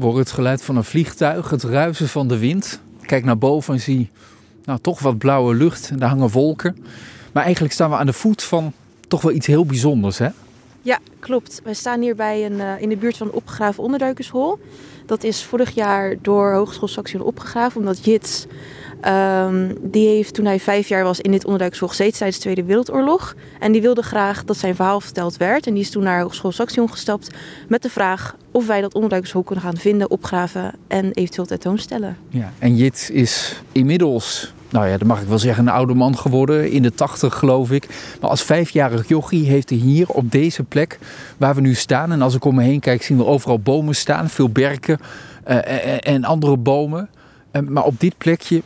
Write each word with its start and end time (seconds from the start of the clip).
Horen 0.00 0.18
het 0.18 0.30
geluid 0.30 0.62
van 0.62 0.76
een 0.76 0.84
vliegtuig, 0.84 1.50
het 1.50 1.62
ruisen 1.62 2.08
van 2.08 2.28
de 2.28 2.38
wind. 2.38 2.80
Kijk 3.02 3.24
naar 3.24 3.38
boven 3.38 3.74
en 3.74 3.80
zie 3.80 4.10
nou, 4.64 4.78
toch 4.80 5.00
wat 5.00 5.18
blauwe 5.18 5.54
lucht. 5.54 5.98
Daar 5.98 6.08
hangen 6.08 6.30
wolken. 6.30 6.76
Maar 7.32 7.42
eigenlijk 7.42 7.74
staan 7.74 7.90
we 7.90 7.96
aan 7.96 8.06
de 8.06 8.12
voet 8.12 8.42
van 8.42 8.72
toch 9.08 9.22
wel 9.22 9.32
iets 9.32 9.46
heel 9.46 9.66
bijzonders, 9.66 10.18
hè? 10.18 10.28
Ja, 10.82 10.98
klopt. 11.18 11.60
Wij 11.64 11.74
staan 11.74 12.00
hier 12.00 12.14
bij 12.14 12.44
een, 12.44 12.52
uh, 12.52 12.80
in 12.80 12.88
de 12.88 12.96
buurt 12.96 13.16
van 13.16 13.26
een 13.26 13.32
opgegraven 13.32 13.82
onderduikershol. 13.82 14.58
Dat 15.06 15.24
is 15.24 15.42
vorig 15.42 15.70
jaar 15.74 16.16
door 16.22 16.52
Hogeschool 16.52 16.88
Saxion 16.88 17.22
opgegraven, 17.22 17.80
omdat 17.80 18.04
Jits, 18.04 18.46
um, 19.08 19.76
die 19.82 20.08
heeft 20.08 20.34
toen 20.34 20.44
hij 20.44 20.60
vijf 20.60 20.88
jaar 20.88 21.04
was 21.04 21.20
in 21.20 21.30
dit 21.30 21.44
onderduikershol 21.44 21.88
gezeten 21.88 22.18
tijdens 22.18 22.36
de 22.36 22.42
Tweede 22.42 22.64
Wereldoorlog. 22.64 23.34
En 23.58 23.72
die 23.72 23.82
wilde 23.82 24.02
graag 24.02 24.44
dat 24.44 24.56
zijn 24.56 24.74
verhaal 24.74 25.00
verteld 25.00 25.36
werd. 25.36 25.66
En 25.66 25.74
die 25.74 25.82
is 25.82 25.90
toen 25.90 26.02
naar 26.02 26.20
Hogeschool 26.20 26.52
Saxion 26.52 26.90
gestapt 26.90 27.30
met 27.68 27.82
de 27.82 27.90
vraag 27.90 28.36
of 28.50 28.66
wij 28.66 28.80
dat 28.80 28.94
onderduikershol 28.94 29.42
kunnen 29.42 29.64
gaan 29.64 29.76
vinden, 29.76 30.10
opgraven 30.10 30.74
en 30.88 31.12
eventueel 31.12 31.46
tentoonstellen. 31.46 32.16
Ja, 32.28 32.52
en 32.58 32.76
Jits 32.76 33.10
is 33.10 33.62
inmiddels 33.72 34.52
nou 34.70 34.86
ja, 34.86 34.96
dat 34.96 35.08
mag 35.08 35.20
ik 35.20 35.28
wel 35.28 35.38
zeggen, 35.38 35.66
een 35.66 35.72
oude 35.72 35.94
man 35.94 36.18
geworden. 36.18 36.70
In 36.70 36.82
de 36.82 36.94
tachtig 36.94 37.34
geloof 37.34 37.70
ik. 37.70 37.86
Maar 38.20 38.30
als 38.30 38.42
vijfjarig 38.42 39.08
jochie 39.08 39.46
heeft 39.46 39.70
hij 39.70 39.78
hier 39.78 40.08
op 40.08 40.30
deze 40.30 40.62
plek 40.62 40.98
waar 41.36 41.54
we 41.54 41.60
nu 41.60 41.74
staan. 41.74 42.12
En 42.12 42.22
als 42.22 42.34
ik 42.34 42.44
om 42.44 42.54
me 42.54 42.62
heen 42.62 42.80
kijk 42.80 43.02
zien 43.02 43.16
we 43.16 43.24
overal 43.24 43.58
bomen 43.58 43.94
staan. 43.94 44.28
Veel 44.28 44.48
berken 44.48 44.98
uh, 45.48 46.08
en 46.08 46.24
andere 46.24 46.56
bomen. 46.56 47.08
Maar 47.68 47.84
op 47.84 48.00
dit 48.00 48.18
plekje, 48.18 48.62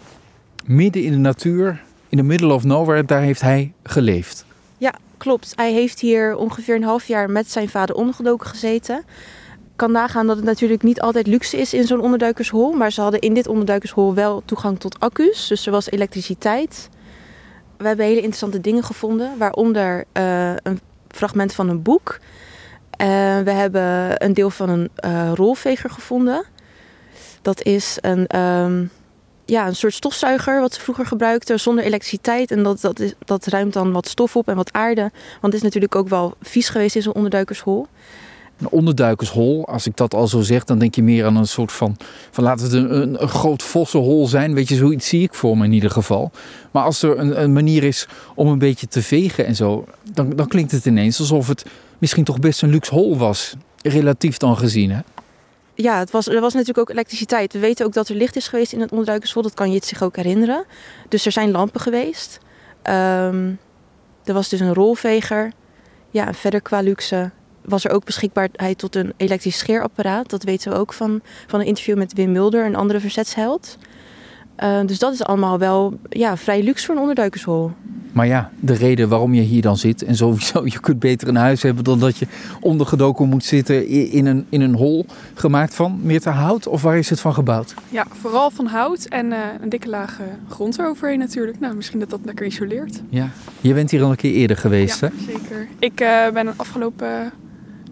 midden 0.64 1.02
in 1.02 1.12
de 1.12 1.18
natuur, 1.18 1.82
in 2.08 2.18
the 2.18 2.24
middle 2.24 2.52
of 2.52 2.64
nowhere, 2.64 3.04
daar 3.04 3.22
heeft 3.22 3.40
hij 3.40 3.72
geleefd. 3.82 4.44
Ja, 4.78 4.94
klopt. 5.16 5.52
Hij 5.56 5.72
heeft 5.72 6.00
hier 6.00 6.36
ongeveer 6.36 6.74
een 6.74 6.82
half 6.82 7.06
jaar 7.06 7.30
met 7.30 7.50
zijn 7.50 7.68
vader 7.68 7.94
ondergedoken 7.94 8.48
gezeten 8.48 9.04
kan 9.76 9.92
nagaan 9.92 10.26
dat 10.26 10.36
het 10.36 10.44
natuurlijk 10.44 10.82
niet 10.82 11.00
altijd 11.00 11.26
luxe 11.26 11.56
is 11.56 11.74
in 11.74 11.86
zo'n 11.86 12.00
onderduikershol. 12.00 12.72
Maar 12.72 12.92
ze 12.92 13.00
hadden 13.00 13.20
in 13.20 13.34
dit 13.34 13.46
onderduikershol 13.46 14.14
wel 14.14 14.42
toegang 14.44 14.80
tot 14.80 15.00
accu's. 15.00 15.48
Dus 15.48 15.66
er 15.66 15.72
was 15.72 15.90
elektriciteit. 15.90 16.88
We 17.76 17.86
hebben 17.86 18.06
hele 18.06 18.20
interessante 18.20 18.60
dingen 18.60 18.84
gevonden. 18.84 19.38
Waaronder 19.38 20.04
uh, 20.12 20.50
een 20.50 20.80
fragment 21.08 21.54
van 21.54 21.68
een 21.68 21.82
boek. 21.82 22.18
Uh, 23.00 23.06
we 23.38 23.50
hebben 23.50 24.24
een 24.24 24.34
deel 24.34 24.50
van 24.50 24.68
een 24.68 24.90
uh, 25.04 25.32
rolveger 25.34 25.90
gevonden. 25.90 26.44
Dat 27.42 27.62
is 27.62 27.98
een, 28.00 28.38
um, 28.38 28.90
ja, 29.44 29.66
een 29.66 29.76
soort 29.76 29.94
stofzuiger 29.94 30.60
wat 30.60 30.74
ze 30.74 30.80
vroeger 30.80 31.06
gebruikten 31.06 31.60
zonder 31.60 31.84
elektriciteit. 31.84 32.50
En 32.50 32.62
dat, 32.62 32.80
dat, 32.80 33.00
is, 33.00 33.12
dat 33.24 33.46
ruimt 33.46 33.72
dan 33.72 33.92
wat 33.92 34.08
stof 34.08 34.36
op 34.36 34.48
en 34.48 34.56
wat 34.56 34.72
aarde. 34.72 35.00
Want 35.40 35.42
het 35.42 35.54
is 35.54 35.62
natuurlijk 35.62 35.94
ook 35.94 36.08
wel 36.08 36.34
vies 36.42 36.68
geweest 36.68 36.96
in 36.96 37.02
zo'n 37.02 37.14
onderduikershol 37.14 37.86
een 38.58 38.68
onderduikershol. 38.68 39.66
Als 39.68 39.86
ik 39.86 39.96
dat 39.96 40.14
al 40.14 40.28
zo 40.28 40.40
zeg, 40.40 40.64
dan 40.64 40.78
denk 40.78 40.94
je 40.94 41.02
meer 41.02 41.24
aan 41.24 41.36
een 41.36 41.46
soort 41.46 41.72
van, 41.72 41.96
van 42.30 42.44
laten 42.44 42.64
het 42.64 42.74
een, 42.74 43.00
een, 43.02 43.22
een 43.22 43.28
groot 43.28 43.62
vossenhol 43.62 44.26
zijn. 44.26 44.54
Weet 44.54 44.68
je, 44.68 44.74
zoiets 44.74 45.08
zie 45.08 45.22
ik 45.22 45.34
voor 45.34 45.58
me 45.58 45.64
in 45.64 45.72
ieder 45.72 45.90
geval. 45.90 46.30
Maar 46.70 46.84
als 46.84 47.02
er 47.02 47.18
een, 47.18 47.42
een 47.42 47.52
manier 47.52 47.82
is 47.82 48.08
om 48.34 48.48
een 48.48 48.58
beetje 48.58 48.86
te 48.88 49.02
vegen 49.02 49.46
en 49.46 49.56
zo, 49.56 49.84
dan, 50.12 50.30
dan 50.30 50.48
klinkt 50.48 50.72
het 50.72 50.86
ineens 50.86 51.20
alsof 51.20 51.48
het 51.48 51.64
misschien 51.98 52.24
toch 52.24 52.38
best 52.38 52.62
een 52.62 52.70
luxe 52.70 52.94
hol 52.94 53.16
was. 53.16 53.54
Relatief 53.82 54.36
dan 54.36 54.56
gezien, 54.56 54.90
hè? 54.90 55.00
Ja, 55.74 55.98
het 55.98 56.10
was, 56.10 56.28
er 56.28 56.40
was 56.40 56.52
natuurlijk 56.52 56.78
ook 56.78 56.90
elektriciteit. 56.90 57.52
We 57.52 57.58
weten 57.58 57.86
ook 57.86 57.92
dat 57.92 58.08
er 58.08 58.14
licht 58.14 58.36
is 58.36 58.48
geweest 58.48 58.72
in 58.72 58.80
het 58.80 58.90
onderduikershol. 58.90 59.42
Dat 59.42 59.54
kan 59.54 59.68
je 59.68 59.74
het 59.74 59.86
zich 59.86 60.02
ook 60.02 60.16
herinneren. 60.16 60.64
Dus 61.08 61.26
er 61.26 61.32
zijn 61.32 61.50
lampen 61.50 61.80
geweest. 61.80 62.38
Um, 62.82 63.58
er 64.24 64.34
was 64.34 64.48
dus 64.48 64.60
een 64.60 64.74
rolveger. 64.74 65.52
Ja, 66.10 66.26
en 66.26 66.34
verder 66.34 66.62
qua 66.62 66.80
luxe 66.80 67.30
was 67.64 67.84
er 67.84 67.90
ook 67.90 68.04
beschikbaarheid 68.04 68.78
tot 68.78 68.96
een 68.96 69.12
elektrisch 69.16 69.58
scheerapparaat. 69.58 70.30
Dat 70.30 70.42
weten 70.42 70.72
we 70.72 70.78
ook 70.78 70.92
van, 70.92 71.20
van 71.46 71.60
een 71.60 71.66
interview 71.66 71.96
met 71.96 72.12
Wim 72.12 72.32
Mulder, 72.32 72.64
een 72.64 72.76
andere 72.76 73.00
verzetsheld. 73.00 73.78
Uh, 74.62 74.80
dus 74.86 74.98
dat 74.98 75.12
is 75.12 75.22
allemaal 75.22 75.58
wel 75.58 75.98
ja, 76.08 76.36
vrij 76.36 76.62
luxe 76.62 76.86
voor 76.86 76.94
een 76.94 77.00
onderduikershol. 77.00 77.72
Maar 78.12 78.26
ja, 78.26 78.50
de 78.60 78.74
reden 78.74 79.08
waarom 79.08 79.34
je 79.34 79.40
hier 79.40 79.62
dan 79.62 79.76
zit 79.76 80.02
en 80.02 80.16
sowieso, 80.16 80.66
je 80.66 80.80
kunt 80.80 80.98
beter 80.98 81.28
een 81.28 81.36
huis 81.36 81.62
hebben 81.62 81.84
dan 81.84 81.98
dat 81.98 82.16
je 82.16 82.26
ondergedoken 82.60 83.28
moet 83.28 83.44
zitten 83.44 83.86
in 83.88 84.26
een, 84.26 84.46
in 84.48 84.60
een 84.60 84.74
hol 84.74 85.06
gemaakt 85.34 85.74
van 85.74 86.00
meer 86.02 86.20
te 86.20 86.30
hout 86.30 86.66
of 86.66 86.82
waar 86.82 86.98
is 86.98 87.10
het 87.10 87.20
van 87.20 87.34
gebouwd? 87.34 87.74
Ja, 87.88 88.06
vooral 88.20 88.50
van 88.50 88.66
hout 88.66 89.04
en 89.04 89.26
uh, 89.26 89.38
een 89.60 89.68
dikke 89.68 89.88
laag 89.88 90.20
grond 90.48 90.78
eroverheen 90.78 91.18
natuurlijk. 91.18 91.60
Nou, 91.60 91.74
misschien 91.74 91.98
dat 91.98 92.10
dat 92.10 92.20
lekker 92.24 92.46
isoleert. 92.46 93.02
Ja, 93.08 93.28
je 93.60 93.74
bent 93.74 93.90
hier 93.90 94.02
al 94.02 94.10
een 94.10 94.16
keer 94.16 94.32
eerder 94.32 94.56
geweest 94.56 95.00
ja, 95.00 95.08
hè? 95.08 95.24
zeker. 95.32 95.68
Ik 95.78 96.00
uh, 96.00 96.30
ben 96.30 96.52
afgelopen 96.56 97.32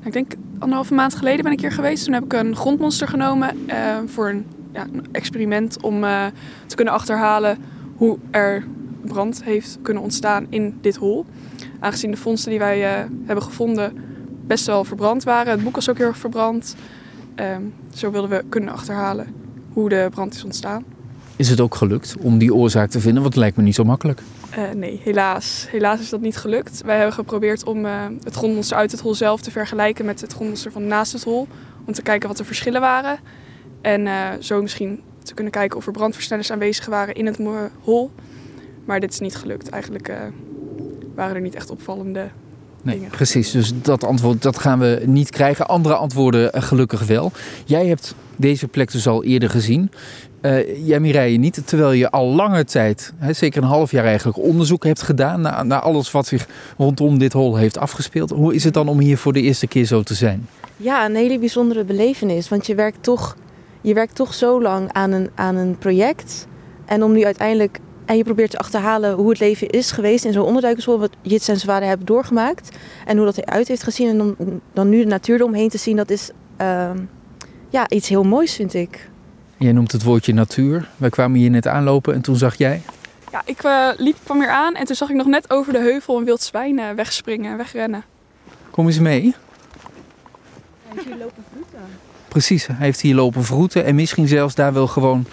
ik 0.05 0.13
denk 0.13 0.33
anderhalve 0.59 0.95
maand 0.95 1.15
geleden 1.15 1.43
ben 1.43 1.53
ik 1.53 1.61
hier 1.61 1.73
geweest. 1.73 2.05
Toen 2.05 2.15
heb 2.15 2.25
ik 2.25 2.33
een 2.33 2.57
grondmonster 2.57 3.09
genomen 3.09 3.57
uh, 3.67 3.75
voor 4.07 4.29
een, 4.29 4.47
ja, 4.73 4.87
een, 4.93 5.07
experiment 5.13 5.83
om 5.83 6.05
uh, 6.05 6.27
te 6.67 6.75
kunnen 6.77 6.95
achterhalen 6.95 7.59
hoe 7.97 8.19
er 8.31 8.65
brand 9.05 9.45
heeft 9.45 9.79
kunnen 9.83 10.03
ontstaan 10.03 10.47
in 10.49 10.79
dit 10.81 10.97
hol. 10.97 11.25
Aangezien 11.81 12.11
de 12.11 12.17
vondsten 12.17 12.51
die 12.51 12.59
wij 12.59 12.79
uh, 12.79 13.09
hebben 13.25 13.45
gevonden 13.45 13.93
best 14.47 14.67
wel 14.67 14.85
verbrand 14.85 15.25
waren. 15.25 15.53
Het 15.53 15.63
boek 15.63 15.75
was 15.75 15.91
ook 15.91 15.99
heel 15.99 16.07
erg 16.07 16.19
verbrand. 16.19 16.77
Ehm, 17.35 17.63
zo 17.95 18.11
wilden 18.11 18.31
we 18.31 18.45
kunnen 18.49 18.73
achterhalen 18.73 19.35
hoe 19.73 19.89
de 19.89 20.09
brand 20.11 20.35
is 20.35 20.45
ontstaan. 20.45 20.85
Is 21.37 21.49
het 21.49 21.61
ook 21.61 21.75
gelukt 21.75 22.17
om 22.19 22.39
die 22.39 22.55
oorzaak 22.55 22.91
te 22.91 23.01
vinden? 23.01 23.23
Want 23.23 23.35
het 23.35 23.43
lijkt 23.43 23.57
me 23.57 23.63
niet 23.63 23.75
zo 23.75 23.85
makkelijk. 23.85 24.23
Uh, 24.59 24.71
nee, 24.71 25.01
helaas. 25.05 25.67
Helaas 25.71 26.01
is 26.01 26.09
dat 26.09 26.21
niet 26.21 26.37
gelukt. 26.37 26.83
Wij 26.85 26.97
hebben 26.97 27.15
geprobeerd 27.15 27.65
om 27.65 27.85
uh, 27.85 27.93
het 28.23 28.35
grondmonster 28.35 28.77
uit 28.77 28.91
het 28.91 29.01
hol 29.01 29.15
zelf 29.15 29.41
te 29.41 29.51
vergelijken 29.51 30.05
met 30.05 30.21
het 30.21 30.33
grondmonster 30.33 30.73
van 30.73 30.87
naast 30.87 31.13
het 31.13 31.25
hol. 31.25 31.49
Om 31.85 31.93
te 31.93 32.03
kijken 32.03 32.29
wat 32.29 32.37
de 32.37 32.45
verschillen 32.45 32.81
waren. 32.81 33.19
En 33.83 34.07
uh, 34.07 34.29
zo 34.41 34.63
misschien 34.63 35.01
te 35.23 35.35
kunnen 35.35 35.53
kijken 35.53 35.79
of 35.79 35.87
er 35.87 35.93
brandversnellers 35.93 36.53
aanwezig 36.53 36.87
waren 36.87 37.15
in 37.15 37.27
het 37.27 37.39
hol. 37.81 38.11
Maar 38.85 39.01
dit 39.01 39.13
is 39.13 39.21
niet 39.21 39.37
gelukt. 39.37 39.69
Eigenlijk 39.69 40.13
waren 41.15 41.35
er 41.35 41.41
niet 41.41 41.55
echt 41.55 41.71
opvallende 41.71 42.31
Nee, 42.83 43.07
precies. 43.11 43.51
Dus 43.51 43.73
dat 43.83 44.05
antwoord 44.05 44.43
dat 44.43 44.59
gaan 44.59 44.79
we 44.79 45.03
niet 45.07 45.31
krijgen. 45.31 45.69
Andere 45.69 45.95
antwoorden 45.95 46.63
gelukkig 46.63 47.07
wel. 47.07 47.33
Jij 47.65 47.87
hebt 47.87 48.15
deze 48.37 48.69
plek 48.69 48.93
dus 48.93 49.07
al 49.07 49.25
eerder 49.25 49.51
gezien. 49.51 49.91
Uh, 50.41 50.87
jij 50.87 51.01
Mireille 51.01 51.39
niet, 51.39 51.63
terwijl 51.65 51.93
je 51.93 52.11
al 52.11 52.27
lange 52.27 52.65
tijd, 52.65 53.13
hè, 53.17 53.33
zeker 53.33 53.63
een 53.63 53.69
half 53.69 53.91
jaar 53.91 54.05
eigenlijk, 54.05 54.39
onderzoek 54.39 54.85
hebt 54.85 55.03
gedaan 55.03 55.41
naar, 55.41 55.67
naar 55.67 55.81
alles 55.81 56.11
wat 56.11 56.27
zich 56.27 56.49
rondom 56.77 57.19
dit 57.19 57.33
hol 57.33 57.57
heeft 57.57 57.79
afgespeeld. 57.79 58.31
Hoe 58.31 58.55
is 58.55 58.65
het 58.65 58.75
dan 58.75 58.89
om 58.89 58.99
hier 58.99 59.19
voor 59.19 59.33
de 59.33 59.41
eerste 59.41 59.67
keer 59.67 59.85
zo 59.85 60.03
te 60.03 60.15
zijn? 60.15 60.49
Ja, 60.77 61.05
een 61.05 61.15
hele 61.15 61.39
bijzondere 61.39 61.85
belevenis, 61.85 62.49
want 62.49 62.67
je 62.67 62.75
werkt 62.75 63.03
toch, 63.03 63.37
je 63.83 63.95
werkt 63.95 64.15
toch 64.15 64.35
zo 64.35 64.63
lang 64.63 64.93
aan 64.93 65.13
een, 65.13 65.31
aan 65.35 65.57
een 65.57 65.79
project. 65.79 66.47
En 66.85 67.03
om 67.03 67.13
nu 67.13 67.25
uiteindelijk, 67.25 67.79
en 68.05 68.17
je 68.17 68.25
probeert 68.25 68.51
te 68.51 68.59
achterhalen 68.59 69.15
hoe 69.15 69.29
het 69.29 69.39
leven 69.39 69.69
is 69.69 69.91
geweest 69.91 70.25
in 70.25 70.33
zo'n 70.33 70.45
onderduikershol, 70.45 70.99
wat 70.99 71.11
Jits 71.23 71.49
en 71.49 71.59
Zwaarden 71.59 71.89
hebben 71.89 72.07
doorgemaakt. 72.07 72.77
En 73.07 73.17
hoe 73.17 73.27
dat 73.27 73.39
eruit 73.39 73.69
heeft 73.69 73.83
gezien. 73.83 74.09
En 74.09 74.19
dan, 74.19 74.61
dan 74.73 74.89
nu 74.89 74.99
de 74.99 75.07
natuur 75.07 75.41
eromheen 75.41 75.69
te 75.69 75.79
zien, 75.79 75.97
dat 75.97 76.11
is 76.11 76.31
uh, 76.61 76.91
ja, 77.69 77.89
iets 77.89 78.09
heel 78.09 78.23
moois, 78.23 78.55
vind 78.55 78.75
ik. 78.75 79.11
Jij 79.57 79.73
noemt 79.73 79.93
het 79.93 80.03
woordje 80.03 80.35
natuur. 80.35 80.89
Wij 80.97 81.11
kwamen 81.11 81.39
hier 81.39 81.51
net 81.51 81.67
aanlopen 81.67 82.15
en 82.15 82.21
toen 82.21 82.37
zag 82.37 82.55
jij? 82.55 82.83
Ja, 83.33 83.43
ik 83.45 83.65
uh, 83.65 83.89
liep, 83.97 84.17
kwam 84.25 84.39
hier 84.39 84.51
aan 84.51 84.75
en 84.75 84.85
toen 84.85 84.97
zag 84.97 85.11
ik 85.11 85.17
nog 85.17 85.27
net 85.27 85.51
over 85.51 85.73
de 85.73 85.79
heuvel 85.79 86.19
een 86.19 86.25
wild 86.25 86.43
zwijn 86.43 86.79
uh, 86.79 86.91
wegspringen 86.91 87.51
en 87.51 87.57
wegrennen. 87.57 88.05
Kom 88.71 88.87
eens 88.87 88.99
mee. 88.99 89.35
Heeft 90.89 91.05
hier 91.05 91.17
lopen 91.17 91.45
vroeten. 91.53 92.12
Precies, 92.33 92.67
hij 92.67 92.77
heeft 92.79 93.01
hier 93.01 93.15
lopen 93.15 93.45
vroeten 93.45 93.85
en 93.85 93.95
misschien 93.95 94.29
zelfs 94.29 94.55
daar 94.55 94.73
wel 94.73 94.87
gewoon 94.87 95.25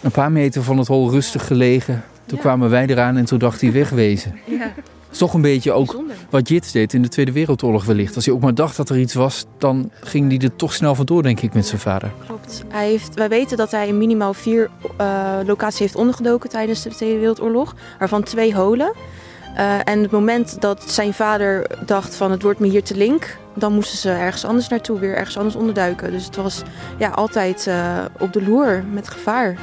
een 0.00 0.10
paar 0.10 0.32
meter 0.32 0.62
van 0.62 0.78
het 0.78 0.86
hol 0.86 1.10
rustig 1.10 1.46
gelegen. 1.46 2.04
Toen 2.26 2.36
ja. 2.36 2.42
kwamen 2.42 2.70
wij 2.70 2.86
eraan 2.86 3.16
en 3.16 3.24
toen 3.24 3.38
dacht 3.38 3.60
hij 3.60 3.72
wegwezen. 3.72 4.38
Ja 4.58 4.72
is 5.10 5.18
toch 5.18 5.34
een 5.34 5.40
beetje 5.40 5.72
ook 5.72 5.86
Bijzonder. 5.86 6.16
wat 6.30 6.48
Jits 6.48 6.72
deed 6.72 6.94
in 6.94 7.02
de 7.02 7.08
Tweede 7.08 7.32
Wereldoorlog 7.32 7.84
wellicht. 7.84 8.14
Als 8.14 8.24
hij 8.24 8.34
ook 8.34 8.40
maar 8.40 8.54
dacht 8.54 8.76
dat 8.76 8.88
er 8.88 8.98
iets 8.98 9.14
was, 9.14 9.44
dan 9.58 9.90
ging 10.00 10.28
hij 10.30 10.38
er 10.38 10.56
toch 10.56 10.72
snel 10.72 10.94
vandoor, 10.94 11.22
denk 11.22 11.40
ik, 11.40 11.54
met 11.54 11.66
zijn 11.66 11.80
vader. 11.80 12.12
Klopt. 12.26 12.64
Hij 12.68 12.88
heeft, 12.88 13.14
wij 13.14 13.28
weten 13.28 13.56
dat 13.56 13.70
hij 13.70 13.88
in 13.88 13.98
minimaal 13.98 14.34
vier 14.34 14.70
uh, 15.00 15.38
locaties 15.46 15.78
heeft 15.78 15.96
ondergedoken 15.96 16.50
tijdens 16.50 16.82
de 16.82 16.90
Tweede 16.90 17.18
Wereldoorlog, 17.18 17.74
waarvan 17.98 18.22
twee 18.22 18.54
holen. 18.54 18.92
Uh, 19.58 19.78
en 19.84 20.02
het 20.02 20.10
moment 20.10 20.60
dat 20.60 20.90
zijn 20.90 21.14
vader 21.14 21.66
dacht 21.86 22.16
van 22.16 22.30
het 22.30 22.42
wordt 22.42 22.60
me 22.60 22.66
hier 22.66 22.82
te 22.82 22.96
link, 22.96 23.36
dan 23.54 23.72
moesten 23.72 23.98
ze 23.98 24.10
ergens 24.10 24.44
anders 24.44 24.68
naartoe, 24.68 24.98
weer 24.98 25.16
ergens 25.16 25.36
anders 25.36 25.56
onderduiken. 25.56 26.10
Dus 26.10 26.24
het 26.24 26.36
was 26.36 26.62
ja, 26.98 27.08
altijd 27.08 27.66
uh, 27.66 28.04
op 28.18 28.32
de 28.32 28.42
loer 28.42 28.84
met 28.92 29.08
gevaar. 29.08 29.58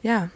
Ja. 0.00 0.28